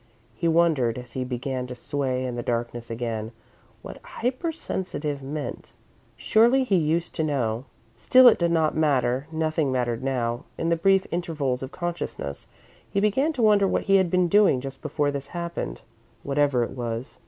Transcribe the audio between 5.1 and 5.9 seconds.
meant.